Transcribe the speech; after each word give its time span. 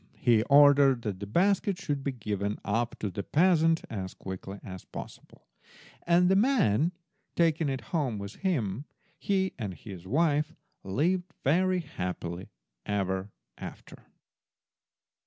He 0.17 0.41
ordered 0.49 1.03
that 1.03 1.19
the 1.19 1.27
basket 1.27 1.77
should 1.77 2.03
be 2.03 2.11
given 2.11 2.57
up 2.65 2.97
to 3.01 3.11
the 3.11 3.21
peasant 3.21 3.83
as 3.87 4.15
quickly 4.15 4.59
as 4.63 4.83
possible, 4.83 5.45
and 6.07 6.27
the 6.27 6.35
man 6.35 6.91
taking 7.35 7.69
it 7.69 7.81
home 7.93 8.17
with 8.17 8.37
him, 8.37 8.85
he 9.19 9.53
and 9.59 9.75
his 9.75 10.07
wife 10.07 10.55
lived 10.83 11.31
very 11.43 11.81
happily 11.81 12.49
ever 12.83 13.29
after. 13.59 14.07